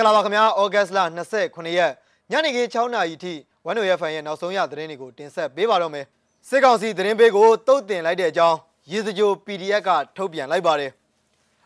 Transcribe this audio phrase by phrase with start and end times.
[0.00, 0.98] င်္ဂလာပါခင်ဗျာဩဂတ်စ်လ
[1.38, 1.92] 29ရက်
[2.30, 3.34] ညနေခင်း6နာရီထိ
[3.66, 6.04] ဝန်နိုရဖန်ရဲ့နောက်ဆုံးရသတင်းတွေကိုတင်ဆက်ပေးပါတော့မယ်
[6.48, 8.58] စစ်ကောင်စီသတင်းပေးကိုတုတ်တင်လိုက်တဲ့အကြောင်း
[8.90, 10.90] ရေစကြို PDF ကထုတ်ပြန်လိုက်ပါတယ်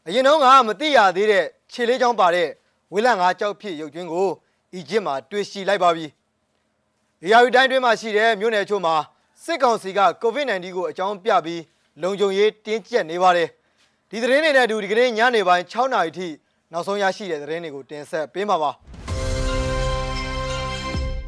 [0.07, 2.49] အရင်တော့ကမသိရသေးတဲ့ခြေလေးချောင်းပါတဲ့
[2.93, 4.29] ဝေလငါကြောက်ဖြစ်ရုပ်ကျွင်းကို
[4.75, 6.07] အီဂျစ်မှာတွေ့ရှိလိုက်ပါပြီ။
[7.31, 8.95] ရာယူတိုင်းတွင်းမှာရှိတဲ့မြို့နယ်ချို့မှာ
[9.45, 11.63] စစ်ကောင်စီက COVID-19 ကိုအကြောင်းပြပြီး
[12.03, 13.49] လုံခြုံရေးတင်းကျပ်နေပါတယ်။
[14.11, 16.29] ဒီသတင်းတွေနဲ့အတူဒီကနေ့ညနေပိုင်း6နာရီထိ
[16.77, 18.71] နောက်ဆုံးရရှိတဲ့သတင်းတွေကိုတင်ဆက်ပေးမှာပါ။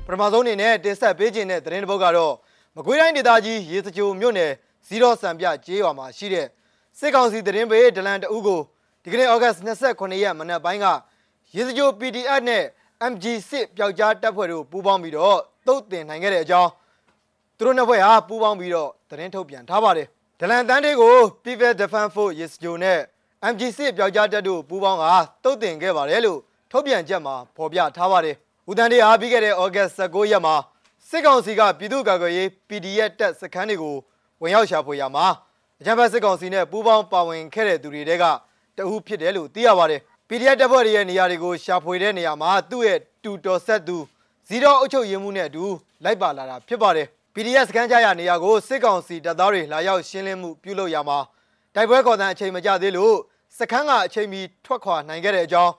[0.06, 2.34] ပထမဆုံးအနေနဲ့တင်ဆက်ပေးခြင်းတဲ့သတင်းတစ်ပုဒ်ကတော့
[2.76, 4.52] မကွေးတိုင်းဒေသကြီးရေစကြိုမြို့နယ်
[4.86, 6.46] ဇီရောစံပြကျေးရွာမှာရှိတဲ့
[6.98, 8.60] စစ်ကောင်စီသတင်းပေးဒလန်တအုပ်ကို
[9.02, 9.54] ဒီကနေ့ဩဂတ်
[9.88, 10.86] 29ရက်မနက်ပိုင်းက
[11.54, 12.64] ရေစကြို PDF နဲ့
[13.10, 16.70] MG6 ပျောက်ကြားတပ်ဖွဲ့တို့ပူးပေါင်းပြီးတော့တုတ်တင်နိုင်ခဲ့တဲ့အကြောင်း
[17.58, 20.08] သူတို့နှစ်ဖွဲ့ဟာပူးပေါင်းပြီးတော့သတင်းထုတ်ပြန်ထားပါတယ်
[20.40, 22.98] ဒလန်တန်းတွေကို People Defense Force ရေစကြိုနဲ့
[23.52, 25.04] MG6 ပျောက်ကြားတပ်တို့ပူးပေါင်းက
[25.44, 26.40] တုတ်တင်ခဲ့ပါတယ်လို့
[26.70, 28.36] ထုတ်ပြန်ချက်မှာဖော်ပြထားပါတယ်
[28.68, 30.54] ဦးတန်းတွေဟာပြီးခဲ့တဲ့ဩဂတ်19ရက်မှာ
[31.08, 33.94] စစ်ကောင်စီကပြည်သူ့ကာကွယ်ရေး PDF တပ်စခန်းတွေကို
[34.42, 35.26] ဝင်ရောက်ရှာဖွေရမှာ
[35.80, 38.24] အကြမ်းဖက်စစ်ကောင်စီနဲ့ပူးပေါင်းပါဝင်ခဲ့တဲ့သူတွေတဲက
[38.76, 43.96] တအုပ်ဖြစ်တယ်လို့သိရပါတယ် PDF တပ်ဖွဲ့တွေရဲ့နေရာတွေကိုရှာဖွေတဲ့နေရာမှာသူ့ရဲ့တူတော်ဆက်သူ
[44.48, 45.64] ဇီရောအုပ်ချုပ်ရေးမှုနဲ့အတူ
[46.04, 51.18] လိုက်ပါလာတာဖြစ်ပါတယ် PDF စခန်းကြရနေရာကိုစစ်ကောင်စီတပ်သားတွေလာရောက်ရှင်းလင်းမှုပြုလုပ်ရမှာ
[51.74, 53.16] တိုက်ပွဲခေါ်တဲ့အချိန်မကျသေးလို့
[53.58, 55.72] စခန်းကအချိန်မီထွက်ခွာနိုင်ခဲ့တဲ့အကြောင်း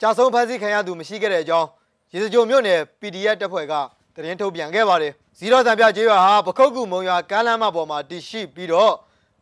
[0.00, 1.68] ကြာဆုံးဖမ်းဆီးခံရသူမရှိခဲ့တဲ့အကြောင်း
[2.12, 3.74] ရေစကြိုမြို့နယ် PDF တပ်ဖွဲ့က
[4.14, 8.94] သတင်းထုတ်ပြန်ခဲ့ပါတယ်ဇီရောတံပြကျေးရွာဟာပခုတ်ကူမုံရွာကမ်းလမ်းမပေါ်မှာတည်ရှိပြီးတော့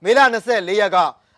[0.04, 0.96] မေလ24ရက်က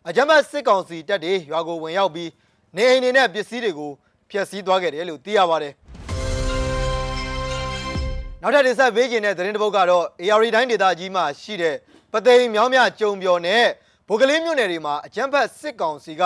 [0.08, 2.30] အကြမ်းဖက်စစ်ကောင်စီတပ်တွေရွာကိုဝင်ရောက်ပြီး
[2.76, 3.90] နေအိမ်တွေနဲ့ပစ္စည်းတွေကို
[4.30, 5.72] ဖျက်ဆီးသွားခဲ့တယ်လို့သိရပါတယ်
[8.42, 11.76] နောက်ထပ်တင်ဆက်ပေးခြင်းတဲ့သတင်းတစ်ပုဒ်ကတော့ AR တိုင်းဒေသကြီးမှာရှိတဲ့
[12.12, 13.64] ပသိမ်မြောင်းမြကြုံပြော်နဲ့
[14.08, 16.22] ဗိုလ်ကလေးမြို့နယ်တွေမှာအကြမ်းဖက်စစ်ကောင်စီက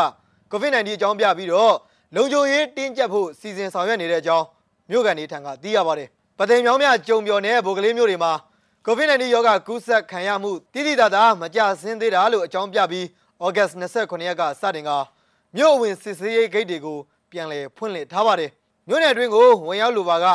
[0.51, 1.75] COVID-19 အကြောင်းပြပြီးတော့
[2.17, 4.45] လုံခြုံရေးတင်းကျပ်ဖို့စီစဉ်ဆောင်ရွက်နေတဲ့အကြောင်း
[4.91, 6.09] မြို့ကန်တွေထံကသိရပါတယ်
[6.39, 8.33] ပသိမ်မြောင်းမြကြုံပြော်နဲ့ဗိုလ်ကလေးမြို့တွေမှာ
[8.87, 13.07] COVID-19 ရောဂါကူးစက်ခံရမှုတိတိတသာမကြဆင်းသေးတာလို့အကြောင်းပြပြီး
[13.45, 14.91] ဩဂတ်29ရက်ကစတင်က
[15.57, 16.99] မြို့အဝင်စစ်ဆေးရေးဂိတ်တွေကို
[17.31, 18.51] ပြန်လည်ဖွင့်လှစ်ထားပါတယ်
[18.89, 20.27] မြို့နယ်အတွင်းကိုဝင်ရောက်လိုပါက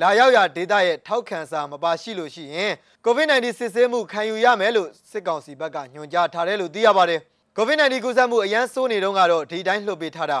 [0.00, 2.72] လာရောက်ရာဒေသရဲ့ထောက်ခံစာမပါရှိလို့ရှိရင်
[3.04, 7.20] COVID-19 စစ်ဆေးမှုခံယူရမယ်လို့စစ်ကောင်စီဘက်ကညွှန်ကြားထားတယ်လို့သိရပါတယ်
[7.56, 10.40] COVID-19 ကူးစက်မှုအရန်ဆိုးနေတော့ကတော့ဒီတိုင်းလှုပ်ပေးထားတာ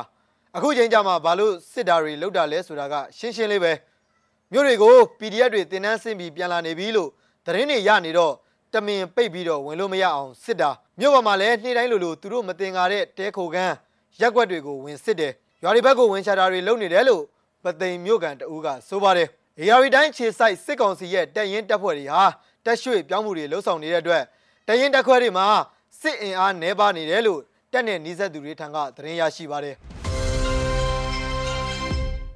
[0.56, 3.72] အခုချိန်ကြမှာဘာလို့စစ်တာတွေလောက်တာလဲဆိုတာကရှင်းရှင်းလေးပဲ
[4.52, 7.10] မြို့တွေကို PDF တွေတင်နန်းဆင်းပြီးပြန်လာနေပြီလို့
[7.46, 8.32] သတင်းတွေရနေတော့
[8.72, 13.74] တမင်ပိတ်ပြီးတော့ဝင်လို့မရအောင်စစ်တာမြို့ပေါ်မှာလည်းနေ့တိုင်းလိုလိုသူတို့မတင်ကားတဲ့တဲခိုကန်း
[14.20, 17.22] ရက်ွက်တွေကိုဝင်စစ်တယ်ရွာတွေဘက်ကိုဝင်ချတာတွေလုပ်နေတယ်လို့
[17.64, 19.28] ပသိမ်မြို့ကန်တအူးကဆိုပါတယ်။
[19.58, 22.22] AR တိုင်းခြေဆိုင်စစ်ကောင်စီရဲ့တပ်ရင်းတပ်ဖွဲ့တွေဟာ
[22.64, 24.22] တက်ရွှေ့ပြောင်းမှုတွေလှုပ်ဆောင်နေတဲ့အတွက်
[24.66, 25.46] တပ်ရင်းတပ်ခွဲတွေမှာ
[26.00, 27.40] စစ်အင်အားနှဲပါနေတယ်လို့
[27.72, 29.76] တပ်နဲ့နှီးဆက်သူတွေထံကသတင်းရရှိပါတယ်။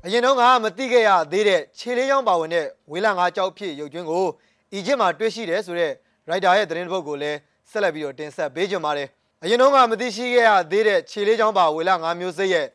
[0.05, 4.27] အရင်တော့ကမသိခဲ့ရသေးတဲ့ခြေလေးချောင်းပါဝင်တဲ့ဝေးလာငါကြောက်ဖြစ်ရုပ်ကျွင်းကို
[4.73, 5.93] အီဂျစ်မှာတွေ့ရှိတယ်ဆိုတဲ့
[6.29, 7.39] ရိုက်တာရဲ့သတင်းတစ်ပုဒ်ကိုလည်း
[7.71, 9.09] ဆက်လက်ပြီးတော့တင်ဆက်ပေးကြပါမယ်။
[9.43, 12.67] အရင်တော့ကမသိရှိခဲ့ရသေးတဲ့ခြေလေးချောင်းပါဝေလာငါမျိုးစိတ်ရဲ့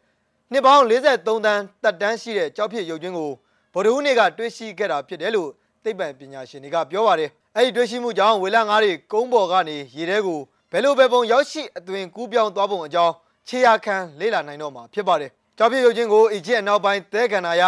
[0.52, 3.32] နှစ်ပေါင်း43တန်းတက်တန်းရှိတဲ့ကြောက်ဖြစ်ရုပ်ကျွင်းကို
[3.76, 5.50] ဗိုလ်ဒူးနေကတွေ့ရှိခဲ့တာဖြစ်တယ်လို့
[5.84, 10.40] သိပ္ပံပညာရှင်တွေကပြောပါတယ်။အဲ့ဒီတွေ့ရှိမှုကြောင့်ဝေလာငါးတွေကုန်းပေါ်ကနေရေထဲကို
[10.72, 13.14] ဘယ်လိုပဲပုံရောက်ရှိအသွင်ကူးပြောင်းသွားပုံအကြောင်း
[13.48, 17.64] ခြေရခံလေ့လာနိုင်တော့မှာဖြစ်ပါတယ်။ကြောက်ဖြစ်ရုပ်ကျွင်းကိုအီဂျစ်အနောက်ပိုင်းသဲကန္နာရ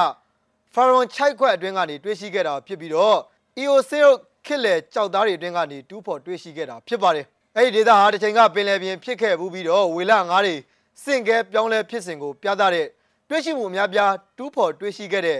[0.74, 3.18] ဖာရွန်ချိုက်ခွက်အတွင်းကနေတွေ့ရှိခဲ့တာဖြစ်ပြီးတော့
[3.58, 4.10] အီယိုဆေရု
[4.46, 7.26] ခစ်လေကြောက်သားတွေအတွင်းကနေတူးဖော်တွေ့ရှိခဲ့တာဖြစ်ပါတယ်။
[7.58, 10.56] အဲ့ဒီဒေသဟာတစ်ချိန်ကပင်လယ်ပြင်ဖြစ်ခဲ့ဘူးပြီးတော့ဝေလာငါးတွေ
[11.04, 12.88] စင်ကဲပြောင်းလဲဖြစ်စဉ်ကိုပြသတဲ့
[13.30, 15.40] တွေ့ရှိမှုအများပြားတူးဖော်တွေ့ရှိခဲ့တဲ့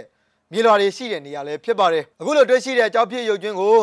[0.52, 3.76] မြေလွှာတွေရှိတဲ့နေရာလည်းဖြစ်ပါတယ်အခုလိုတွေ့ရှိတဲ့ကြောက်ဖြစ်ရုပ်ကျွင်းကို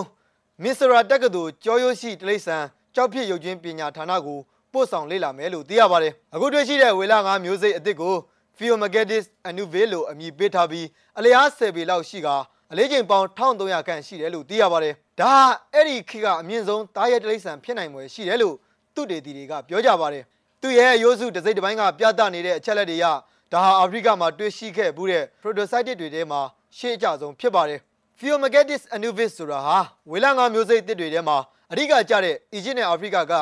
[0.64, 2.64] မစ္စရာတက္ကသိုလ်ကျော်ရိုးရှိတိရစ္ဆာန်
[2.96, 4.40] ကြောက်ဖြစ်ရုပ်ကျွင်းပညာဌာနကို
[4.74, 8.16] ပို့ဆောင်လေ့လာမယ်လို့သိရပါတယ်အခုတွေ့ရှိတဲ့ဝေလာငါးမျိုးစိတ်အသစ်ကို
[8.58, 10.88] Pheomageddis annuvale လို့အမည်ပေးထားပြီး
[11.18, 12.28] အလျား10ပေလောက်ရှိက
[12.72, 15.34] အလေးချိန်ပေါင်း1300ခန့်ရှိတယ်လို့သိရပါတယ်ဒါ
[15.74, 18.56] အဲ့ဒီခေတ်ကအမြင့်ဆုံးတားရဲတိရစ္ဆာန်ဖြစ်နိုင်ွယ်ရှိတယ်လို့
[18.96, 20.24] သူတေတီတွေကပြောကြပါတယ်
[20.62, 23.06] သူရဲ့ရိုးစုတစိမ့်တစ်ပိုင်းကပြသနေတဲ့အချက်လက်တွေရ
[23.56, 26.42] ဒါဟာအာဖရိကမှာတွေ့ရှိခဲ့ဘူးတဲ့ protocytic တွေထဲမှာ
[26.78, 27.80] ရှေ့အကျဆုံးဖြစ်ပါတယ်
[28.20, 29.78] Pheomageddis annuvis ဆိုတာဟာ
[30.12, 31.38] ဝေလငါမျိုးစိတ်တစ်တွေထဲမှာ
[31.72, 33.34] အဓိကကျတဲ့အီဂျစ်နဲ့အာဖရိကက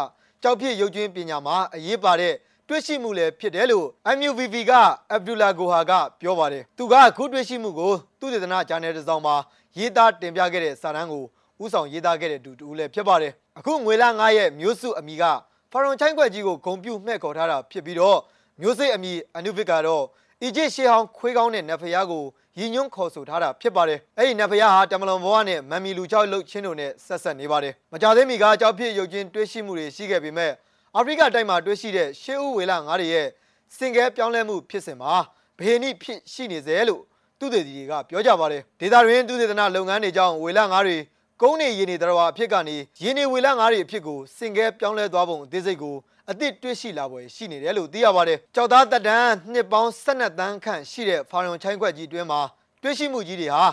[0.44, 2.34] ကြောက်ဖြစ်ရုပ်ကျွင်းပညာမှာအရေးပါတဲ့
[2.68, 3.88] တွေ့ရှိမှုလည်းဖြစ်တယ်လို့
[4.18, 4.72] MUVV က
[5.12, 9.36] အဗ်ဒူလာဂိုဟာကပြောပါတယ်သူကအခုတွေ့ရှိမှုကိုသူတေသနာဂျာနယ်တစ်စောင်မှာ
[9.78, 11.24] ရေးသားတင်ပြခဲ့တဲ့စာတမ်းကို
[11.64, 15.24] ဥဆောင်ရေးသားခဲ့တဲ့တူတူလည်းဖြစ်ပါတယ်အခုငွေလာ9ရဲ့မျိုးစုအမိက
[15.72, 18.20] ဖာရွန်ချိုင်းခွက်ကြီးကိုဂုံပြုမှဲ့ခေါ်ထားတာဖြစ်ပြီးတော့
[18.62, 20.04] မျိုးစိတ်အမိအနုဗစ်ကတော့
[20.44, 22.24] အီဂျစ်ရှေးဟောင်းခွေးကောင်းတဲ့နတ်ဖျားကို
[22.60, 30.52] ရည်ညွှန်းခေါ်ဆိုထားတာဖြစ်ပါတယ်အဲ့ဒီနတ်ဖျားဟာတမလွန်ဘဝနဲ့မမ်မီလူချောက်လှုပ်ချင်းတို့နဲ့ဆက်ဆက်နေပါတယ်မကြသေးမီကကြောက်ဖြစ်ရုပ်ချင်းတွေ့ရှိမှုတွေရှိခဲ့ပေမဲ့
[30.96, 33.28] အာဖရိကတိုက်မှာတွေ့ရှိတဲ့ရှေးဦးဝေလာငါးတွေရဲ့
[33.76, 35.14] စင်ကဲပြောင်းလဲမှုဖြစ်စဉ်မှာ
[35.60, 37.02] ဘေနိဖြစ်ရှိနေစေလို့
[37.40, 40.98] သူတေတီတွေကပြောကြပါတယ်ဒေတာတွင်သူတေသနာလုပ်ငန်းတွေကြောင့်ဝေလငါးတွေ
[41.46, 45.96] ကုန်းနေရင်းနေတော်အဖြစ်ကနေရင်းနေဝေလငါးတွေအဖြစ်ကိုစင်ကဲပြောင်းလဲသွားပုံအသေးစိတ်ကို
[46.32, 52.42] အသစ်တွေ့ရှိလာပွဲရှိနေတယ်လို့သိရပါတယ်ကြောက်သားတက်တန်းနှစ်ပေါင်း12တန်းခန့်ရှိတဲ့ဖာရွန်ချိုင်းခွက်ကြီးတွင်းမှာ
[52.82, 53.64] တွေ့ရှိမှုကြီးတွေဟာ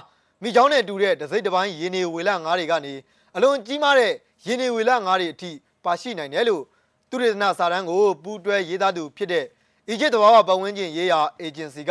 [0.43, 2.95] မိချောင်းနဲ့တူတဲ့ဒစိမ့်တစ်ပိုင်းရင်းနေဝေလငါးတွေကနေ
[3.37, 4.13] အလွန်ကြီးမားတဲ့
[4.47, 5.51] ရင်းနေဝေလငါးတွေအထိ
[5.85, 6.63] ပါရှိနိုင်တယ်လို့
[7.11, 9.45] သူရဒနာစာတန်းကိုပူးတွဲရေးသားသူဖြစ်တဲ့
[9.89, 11.91] အီဂျစ်တဘာဝပတ်ဝန်းကျင်ရေးရာအေဂျင်စီက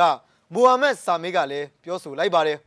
[0.54, 2.60] မိုဟာမက်ဆာမေးကလည်းပြောဆိုလိုက်ပါတယ်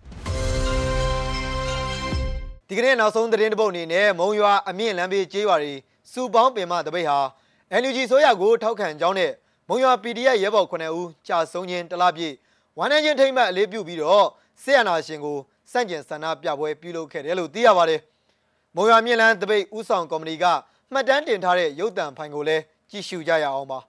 [2.73, 5.73] ဒီကနေ့နောက်ဆုံးသတင်းတစ်ပုဒ်အနေနဲ့မုံရွာအမြင့်လမ်းဘေးကျေးရွာတွေ
[6.13, 7.19] စူပေါင်းပင်မတပိတ်ဟာ
[7.81, 9.33] NUG ဆိုရကိုထောက်ခံကြောင်းနဲ့
[9.69, 12.35] မုံရွာ PDF ရဲဘော်9ဦးကြာဆုံးခြင်းတလားပြည့်
[12.79, 14.27] ဝမ်းနည်းခြင်းထိမ့်မှတ်အလေးပြုပြီးတော့
[14.63, 15.39] ဆေးရနာရှင်ကို
[15.73, 18.01] စန့်ကျင်ဆန္ဒပြပွဲပြုလုပ်ခဲ့တယ်လို့သိရပါတယ်။
[18.77, 20.45] မုံရွာမြင့်လန်းတပိတ်ဥဆောင်ကော်မတီက
[20.93, 23.79] မှတ်တမ်းတင်ထားတဲ့ရုပ်သံဖိုင်ကိုလည်းကြည့်ရှုကြရအောင်ပါ။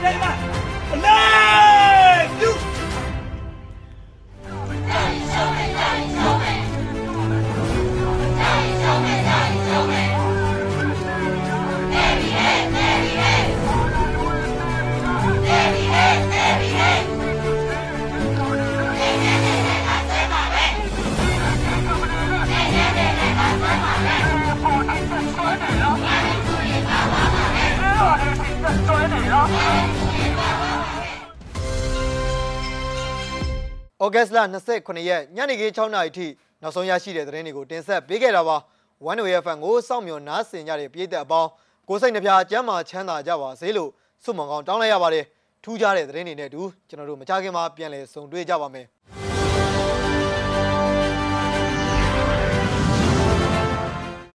[0.00, 1.67] 人们来！
[34.02, 34.38] ဩဂတ်စ်လ
[34.74, 36.26] 29ရက်ညနေခင်း6နာရီထိ
[36.62, 38.56] နောက်ဆုံးရရှိတဲ့သတင်းတွေကိုတင်ဆက်ပေးခဲ့တာပါ။
[39.10, 41.50] One Way FM ကိုစောင့်မျှော်နားဆင်ကြတဲ့ပြည်သက်အပေါင်း
[41.88, 43.90] ကိုယ်စိတ်နှပြကျမ်းမာချမ်းသာကြပါစေလို့
[44.24, 45.24] ဆုမွန်ကောင်းတောင်းလိုက်ရပါတယ်။
[45.64, 48.86] ထူးခြားတဲ့သတင်းတွေနဲ့အတူကျွန်တော်တို့မကြခင်မှာပြန်လည်ဆုံတွေ့ကြပါမယ်။